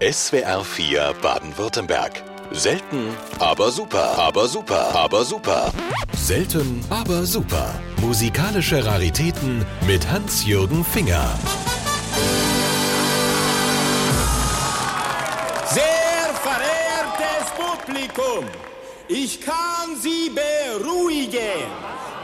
[0.00, 2.22] SWR 4 Baden-Württemberg.
[2.52, 5.72] Selten, aber super, aber super, aber super.
[6.16, 7.74] Selten, aber super.
[8.00, 11.36] Musikalische Raritäten mit Hans-Jürgen Finger.
[15.66, 18.44] Sehr verehrtes Publikum,
[19.08, 21.66] ich kann Sie beruhigen.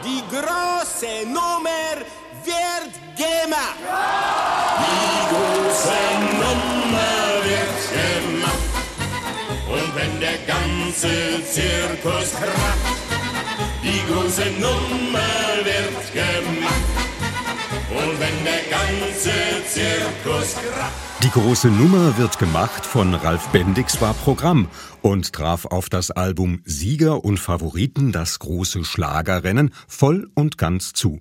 [0.05, 1.97] Die große Nummer
[2.45, 4.14] wird gemacht.
[10.95, 12.79] Ganze Zirkus kracht,
[13.83, 15.19] die große Nummer
[15.63, 16.73] wird gemacht.
[17.89, 19.31] Und wenn der ganze
[19.67, 20.93] Zirkus kracht.
[21.23, 24.69] Die große Nummer wird gemacht von Ralf Bendix war Programm
[25.01, 31.19] und traf auf das Album Sieger und Favoriten das große Schlagerrennen voll und ganz zu.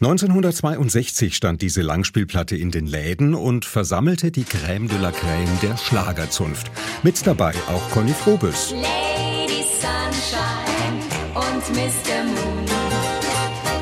[0.00, 5.76] 1962 stand diese Langspielplatte in den Läden und versammelte die Crème de la Crème der
[5.76, 6.70] Schlagerzunft.
[7.02, 8.72] Mit dabei auch Conny Frobes.
[8.72, 11.00] Lady Sunshine
[11.34, 12.24] und Mr.
[12.24, 12.66] Moon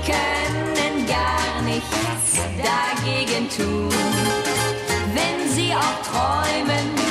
[0.04, 3.88] können gar nichts dagegen tun.
[5.14, 7.01] Wenn sie auch träumen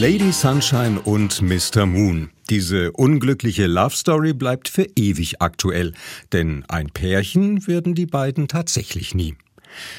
[0.00, 1.84] Lady Sunshine und Mr.
[1.84, 2.30] Moon.
[2.50, 5.92] Diese unglückliche Love Story bleibt für ewig aktuell,
[6.32, 9.34] denn ein Pärchen werden die beiden tatsächlich nie.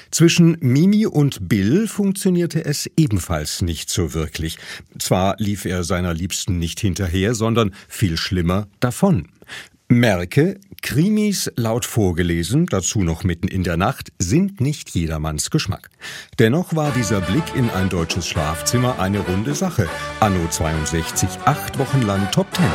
[0.09, 4.57] Zwischen Mimi und Bill funktionierte es ebenfalls nicht so wirklich.
[4.99, 9.27] Zwar lief er seiner Liebsten nicht hinterher, sondern viel schlimmer davon.
[9.89, 15.89] Merke, Krimis laut vorgelesen, dazu noch mitten in der Nacht, sind nicht jedermanns Geschmack.
[16.39, 19.87] Dennoch war dieser Blick in ein deutsches Schlafzimmer eine runde Sache.
[20.19, 22.65] Anno 62, acht Wochen lang Top Ten.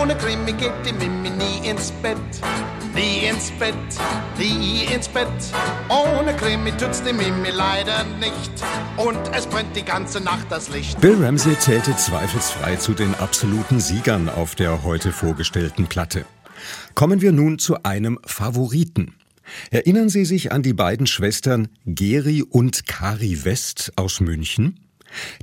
[0.00, 2.16] Ohne Krimi geht die Mimi nie ins Bett.
[2.94, 3.74] Nie ins Bett,
[4.38, 5.28] nie ins Bett.
[5.88, 8.52] Ohne Krimi tut's die Mimi leider nicht.
[8.96, 11.00] Und es brennt die ganze Nacht das Licht.
[11.00, 16.24] Bill Ramsey zählte zweifelsfrei zu den absoluten Siegern auf der heute vorgestellten Platte.
[16.98, 19.14] Kommen wir nun zu einem Favoriten.
[19.70, 24.80] Erinnern Sie sich an die beiden Schwestern Geri und Kari West aus München?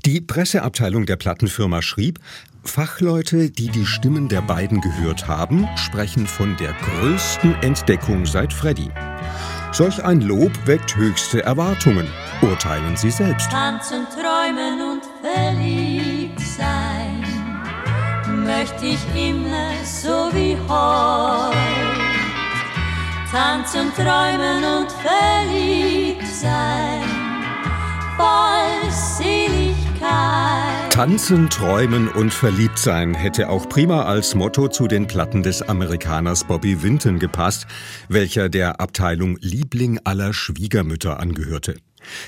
[0.04, 2.20] Die Presseabteilung der Plattenfirma schrieb,
[2.66, 8.90] Fachleute, die die Stimmen der beiden gehört haben, sprechen von der größten Entdeckung seit Freddy.
[9.72, 12.08] Solch ein Lob weckt höchste Erwartungen.
[12.42, 13.50] Urteilen Sie selbst.
[13.50, 15.95] Tanzen, träumen und verliebt sein,
[18.46, 21.58] möchte ich immer so wie heute.
[23.32, 27.02] Tanzen, träumen und verliebt sein,
[28.16, 30.92] voll Seligkeit.
[30.92, 36.46] Tanzen, träumen und verliebt sein hätte auch prima als Motto zu den Platten des Amerikaners
[36.46, 37.66] Bobby Winton gepasst,
[38.08, 41.76] welcher der Abteilung Liebling aller Schwiegermütter angehörte.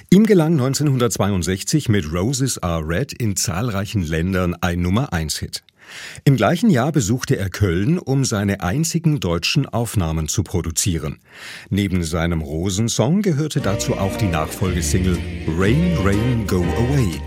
[0.10, 5.64] Ihm gelang 1962 mit Roses Are Red in zahlreichen Ländern ein Nummer-1-Hit.
[6.24, 11.20] Im gleichen Jahr besuchte er Köln, um seine einzigen deutschen Aufnahmen zu produzieren.
[11.70, 15.18] Neben seinem Rosensong gehörte dazu auch die Nachfolgesingle
[15.58, 17.22] Rain, Rain, Go Away.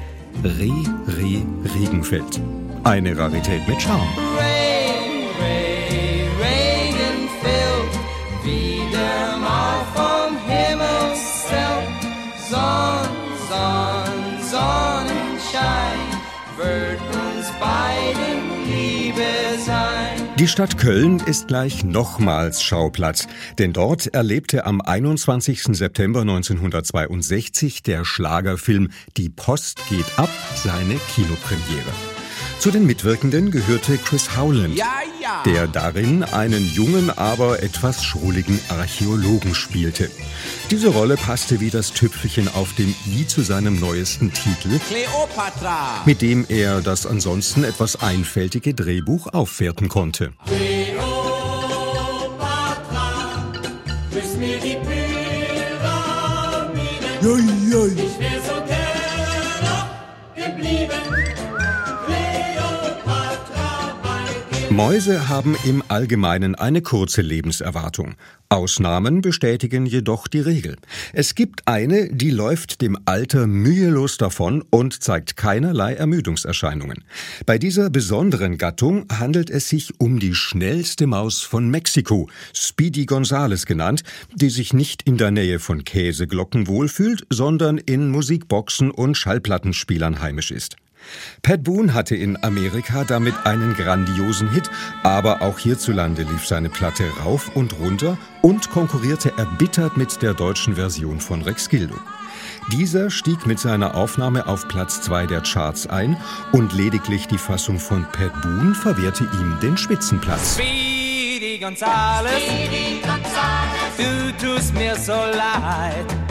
[0.45, 0.73] Re,
[1.07, 1.43] Re,
[1.79, 2.41] Regenfeld.
[2.85, 4.09] Eine Rarität mit Charme.
[4.39, 7.95] Rain, Ray, Regen fällt
[8.45, 11.15] wieder mal vom Himmel
[11.47, 12.51] selbst.
[12.51, 13.09] Sonn,
[13.49, 16.01] Sonn, Sonnenschein
[16.57, 18.10] wird uns sein.
[20.41, 23.29] Die Stadt Köln ist gleich nochmals Schauplatz,
[23.59, 25.65] denn dort erlebte am 21.
[25.77, 32.20] September 1962 der Schlagerfilm Die Post geht ab seine Kinopremiere.
[32.61, 35.43] Zu den Mitwirkenden gehörte Chris Howland, Ja, ja.
[35.47, 40.11] der darin einen jungen, aber etwas schrulligen Archäologen spielte.
[40.71, 46.03] Diese Rolle passte wie das Tüpfelchen auf dem i zu seinem neuesten Titel, Kleopatra.
[46.05, 50.33] mit dem er das ansonsten etwas einfältige Drehbuch aufwerten konnte.
[54.13, 55.01] Küss mir die Pyramiden.
[57.97, 58.30] Ich wär
[64.83, 68.15] Mäuse haben im Allgemeinen eine kurze Lebenserwartung.
[68.49, 70.79] Ausnahmen bestätigen jedoch die Regel.
[71.13, 77.05] Es gibt eine, die läuft dem Alter mühelos davon und zeigt keinerlei Ermüdungserscheinungen.
[77.45, 83.67] Bei dieser besonderen Gattung handelt es sich um die schnellste Maus von Mexiko, Speedy Gonzales
[83.67, 84.03] genannt,
[84.35, 90.51] die sich nicht in der Nähe von Käseglocken wohlfühlt, sondern in Musikboxen und Schallplattenspielern heimisch
[90.51, 90.77] ist.
[91.43, 94.71] Pat Boone hatte in Amerika damit einen grandiosen Hit,
[95.03, 100.75] aber auch hierzulande lief seine Platte rauf und runter und konkurrierte erbittert mit der deutschen
[100.75, 101.97] Version von Rex Gildo.
[102.73, 106.17] Dieser stieg mit seiner Aufnahme auf Platz 2 der Charts ein
[106.53, 110.55] und lediglich die Fassung von Pat Boone verwehrte ihm den Spitzenplatz.
[110.55, 113.97] Speedy Gonzales, Speedy Gonzales,
[114.39, 116.30] du tust mir so leid.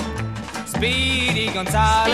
[0.79, 2.13] Speedy Gonzales,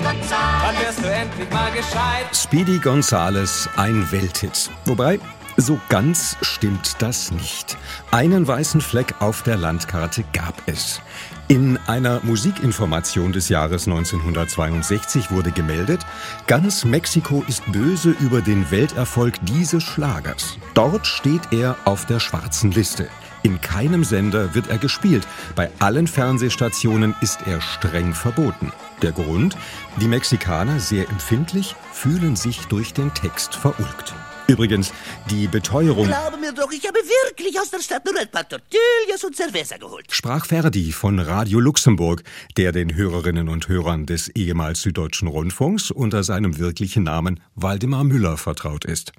[0.00, 2.34] wann wirst du endlich mal gescheit?
[2.34, 4.70] Speedy Gonzales, ein Welthit.
[4.86, 5.20] Wobei,
[5.58, 7.76] so ganz stimmt das nicht.
[8.10, 11.02] Einen weißen Fleck auf der Landkarte gab es.
[11.48, 16.00] In einer Musikinformation des Jahres 1962 wurde gemeldet,
[16.46, 20.56] ganz Mexiko ist böse über den Welterfolg dieses Schlagers.
[20.72, 23.10] Dort steht er auf der schwarzen Liste.
[23.42, 25.26] In keinem Sender wird er gespielt.
[25.56, 28.72] Bei allen Fernsehstationen ist er streng verboten.
[29.02, 29.56] Der Grund?
[30.00, 34.14] Die Mexikaner, sehr empfindlich, fühlen sich durch den Text verulgt.
[34.50, 34.92] Übrigens,
[35.30, 39.24] die Beteuerung Glaube mir doch, ich habe wirklich aus der Stadt nur ein paar Tortillas
[39.24, 40.06] und Cerveza geholt.
[40.10, 42.22] sprach Ferdi von Radio Luxemburg,
[42.56, 48.36] der den Hörerinnen und Hörern des ehemals Süddeutschen Rundfunks unter seinem wirklichen Namen Waldemar Müller
[48.36, 49.12] vertraut ist.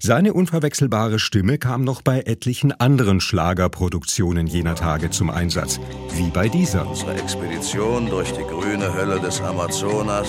[0.00, 5.80] Seine unverwechselbare Stimme kam noch bei etlichen anderen Schlagerproduktionen jener Tage zum Einsatz,
[6.14, 6.86] wie bei dieser.
[6.86, 10.28] Unsere Expedition durch die grüne Hölle des Amazonas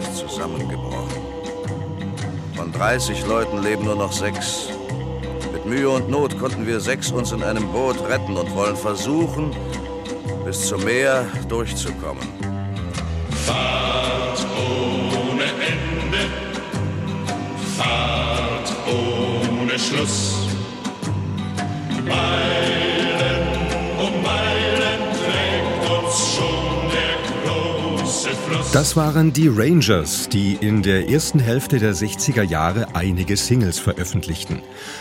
[0.00, 0.87] ist zusammengebrochen.
[2.58, 4.68] Von 30 Leuten leben nur noch sechs.
[5.52, 9.54] Mit Mühe und Not konnten wir sechs uns in einem Boot retten und wollen versuchen,
[10.44, 12.26] bis zum Meer durchzukommen.
[13.46, 16.26] Fahrt ohne Ende,
[17.76, 20.48] Fahrt ohne Schluss.
[22.04, 22.47] Meilen
[28.78, 34.60] Das waren die Rangers, die in der ersten Hälfte der 60er Jahre einige Singles veröffentlichten.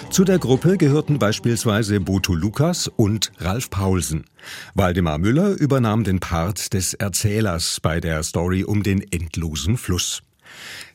[0.09, 4.25] Zu der Gruppe gehörten beispielsweise Boto Lukas und Ralf Paulsen.
[4.73, 10.23] Waldemar Müller übernahm den Part des Erzählers bei der Story um den endlosen Fluss.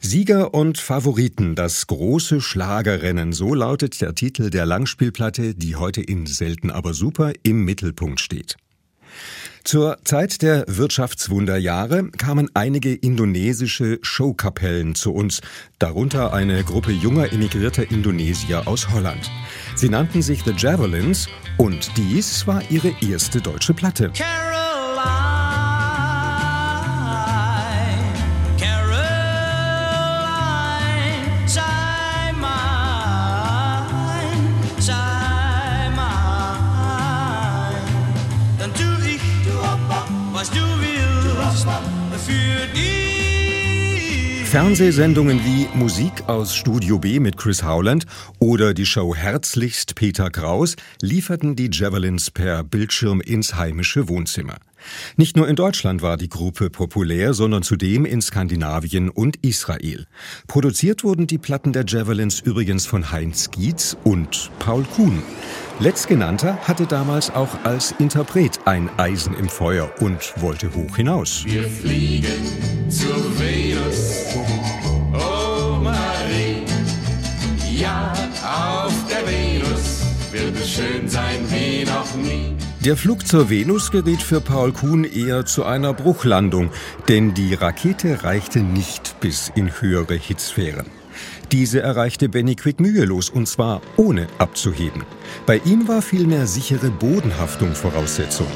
[0.01, 6.27] Sieger und Favoriten, das große Schlagerrennen, so lautet der Titel der Langspielplatte, die heute in
[6.27, 8.57] Selten aber super im Mittelpunkt steht.
[9.65, 15.41] Zur Zeit der Wirtschaftswunderjahre kamen einige indonesische Showkapellen zu uns,
[15.79, 19.31] darunter eine Gruppe junger emigrierter Indonesier aus Holland.
[19.77, 21.29] Sie nannten sich The Javelins
[21.59, 24.11] und dies war ihre erste deutsche Platte.
[24.15, 24.52] Caroline,
[44.53, 48.05] Fernsehsendungen wie Musik aus Studio B mit Chris Howland
[48.39, 54.59] oder die Show Herzlichst Peter Kraus lieferten die Javelins per Bildschirm ins heimische Wohnzimmer.
[55.17, 60.07] Nicht nur in Deutschland war die Gruppe populär, sondern zudem in Skandinavien und Israel.
[60.49, 65.23] Produziert wurden die Platten der Javelins übrigens von Heinz Gietz und Paul Kuhn.
[65.83, 71.43] Letztgenannter hatte damals auch als Interpret ein Eisen im Feuer und wollte hoch hinaus.
[71.45, 74.27] Wir fliegen zur Venus,
[75.13, 76.63] oh Marie.
[77.69, 78.13] Ja,
[78.45, 82.55] auf der Venus wird es schön sein wie noch nie.
[82.85, 86.71] Der Flug zur Venus geriet für Paul Kuhn eher zu einer Bruchlandung,
[87.09, 91.02] denn die Rakete reichte nicht bis in höhere Hitzsphären.
[91.53, 95.05] Diese erreichte Benny Quick mühelos und zwar ohne abzuheben.
[95.45, 98.47] Bei ihm war vielmehr sichere Bodenhaftung Voraussetzung.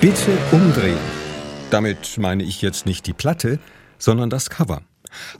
[0.00, 0.98] Bitte umdrehen.
[1.70, 3.58] Damit meine ich jetzt nicht die Platte,
[3.98, 4.82] sondern das Cover.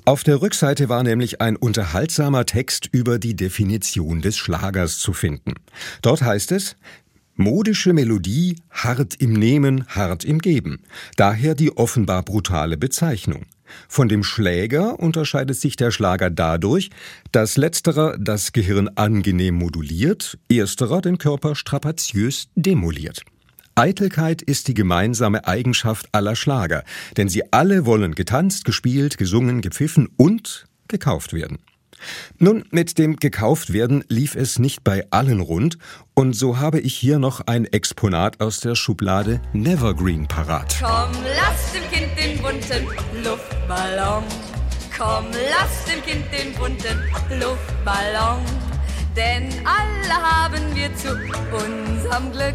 [0.04, 5.54] Auf der Rückseite war nämlich ein unterhaltsamer Text über die Definition des Schlagers zu finden.
[6.02, 6.76] Dort heißt es,
[7.34, 10.82] Modische Melodie, hart im Nehmen, hart im Geben.
[11.16, 13.46] Daher die offenbar brutale Bezeichnung.
[13.88, 16.90] Von dem Schläger unterscheidet sich der Schlager dadurch,
[17.32, 23.22] dass letzterer das Gehirn angenehm moduliert, ersterer den Körper strapaziös demoliert.
[23.74, 26.84] Eitelkeit ist die gemeinsame Eigenschaft aller Schlager,
[27.16, 31.58] denn sie alle wollen getanzt, gespielt, gesungen, gepfiffen und gekauft werden.
[32.38, 35.78] Nun, mit dem gekauft werden lief es nicht bei allen rund,
[36.14, 40.76] und so habe ich hier noch ein Exponat aus der Schublade Nevergreen parat.
[40.80, 44.24] Komm, lass dem Kind den bunten Luftballon.
[44.98, 48.44] Komm, lass dem Kind den bunten Luftballon.
[49.16, 51.10] Denn alle haben wir zu
[51.54, 52.54] unserem Glück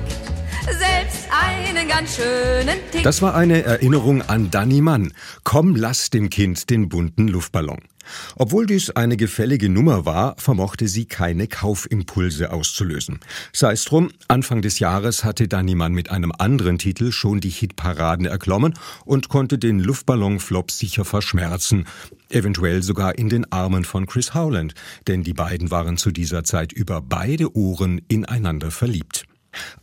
[0.67, 3.03] selbst einen ganz schönen Tick.
[3.03, 5.13] Das war eine Erinnerung an Danny Mann.
[5.43, 7.79] Komm, lass dem Kind den bunten Luftballon.
[8.35, 13.19] Obwohl dies eine gefällige Nummer war, vermochte sie keine Kaufimpulse auszulösen.
[13.53, 18.25] Sei es drum, Anfang des Jahres hatte Dannemann mit einem anderen Titel schon die Hitparaden
[18.25, 18.73] erklommen
[19.05, 21.85] und konnte den Luftballonflop sicher verschmerzen,
[22.29, 24.73] eventuell sogar in den Armen von Chris Howland,
[25.07, 29.25] denn die beiden waren zu dieser Zeit über beide Ohren ineinander verliebt.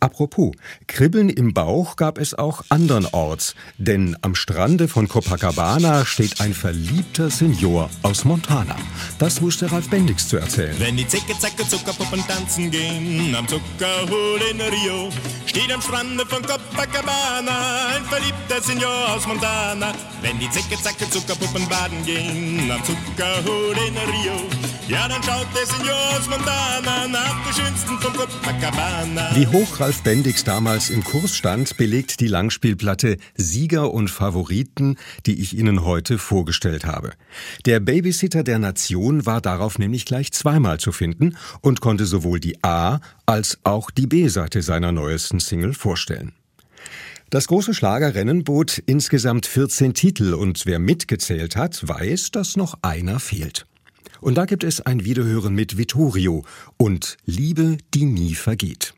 [0.00, 0.52] Apropos,
[0.86, 7.30] Kribbeln im Bauch gab es auch andernorts, denn am Strande von Copacabana steht ein verliebter
[7.30, 8.76] Senior aus Montana.
[9.18, 10.74] Das wusste Ralf Bendix zu erzählen.
[10.78, 15.10] Wenn die Zicke, Zacke, Zuckerpuppen tanzen gehen, am Zuckerhol in Rio,
[15.46, 19.92] steht am Strande von Copacabana ein verliebter Senior aus Montana.
[20.22, 25.66] Wenn die Zicke, Zacke, Zuckerpuppen baden gehen, am Zuckerhol in Rio, ja, dann schaut der
[25.66, 29.34] Senior aus Montana nach der schönsten von Copacabana.
[29.34, 35.40] Wie hoch Ralf Bendix damals im Kurs stand, belegt die Langspielplatte Sieger und Favoriten, die
[35.40, 37.12] ich Ihnen heute vorgestellt habe.
[37.64, 42.62] Der Babysitter der Nation war darauf nämlich gleich zweimal zu finden und konnte sowohl die
[42.62, 46.32] A- als auch die B-Seite seiner neuesten Single vorstellen.
[47.30, 53.18] Das große Schlagerrennen bot insgesamt 14 Titel und wer mitgezählt hat, weiß, dass noch einer
[53.18, 53.66] fehlt.
[54.24, 56.46] Und da gibt es ein Wiederhören mit Vittorio
[56.78, 58.94] und Liebe, die nie vergeht.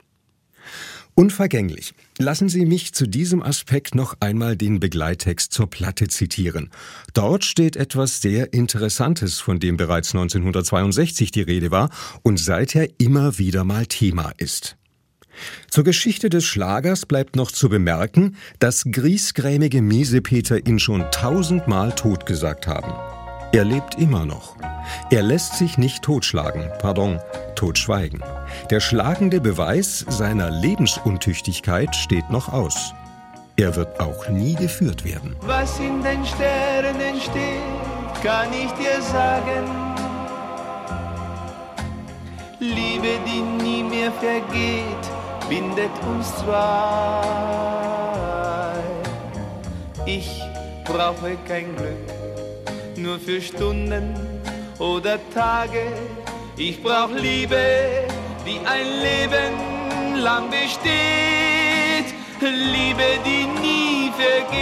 [1.16, 1.94] Unvergänglich.
[2.16, 6.70] Lassen Sie mich zu diesem Aspekt noch einmal den Begleittext zur Platte zitieren.
[7.12, 11.90] Dort steht etwas sehr Interessantes, von dem bereits 1962 die Rede war
[12.22, 14.76] und seither immer wieder mal Thema ist.
[15.68, 22.68] Zur Geschichte des Schlagers bleibt noch zu bemerken, dass griesgrämige Miesepeter ihn schon tausendmal totgesagt
[22.68, 23.15] haben.
[23.56, 24.54] Er lebt immer noch.
[25.08, 27.18] Er lässt sich nicht totschlagen, pardon,
[27.54, 28.22] totschweigen.
[28.68, 32.92] Der schlagende Beweis seiner Lebensuntüchtigkeit steht noch aus.
[33.56, 35.36] Er wird auch nie geführt werden.
[35.40, 39.64] Was in den Sternen steht, kann ich dir sagen.
[42.58, 45.04] Liebe, die nie mehr vergeht,
[45.48, 47.22] bindet uns zwei.
[50.04, 50.42] Ich
[50.84, 52.15] brauche kein Glück,
[52.96, 54.14] nur für Stunden
[54.78, 55.82] oder Tage.
[56.56, 58.06] Ich brauch Liebe,
[58.46, 62.14] die ein Leben lang besteht.
[62.40, 64.56] Liebe, die nie vergeht.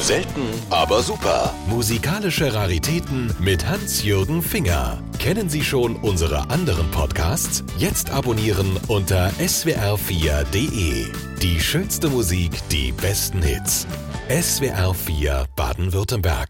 [0.00, 1.54] Selten, aber super.
[1.66, 5.02] Musikalische Raritäten mit Hans-Jürgen Finger.
[5.28, 7.62] Kennen Sie schon unsere anderen Podcasts?
[7.76, 11.04] Jetzt abonnieren unter swr4.de.
[11.42, 13.86] Die schönste Musik, die besten Hits.
[14.30, 16.46] SWR4 Baden-Württemberg.